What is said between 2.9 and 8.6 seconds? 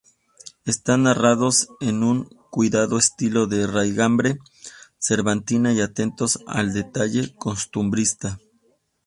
estilo de raigambre cervantina y atentos al detalle costumbrista.